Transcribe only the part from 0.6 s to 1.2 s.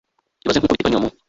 uko biteganywa mu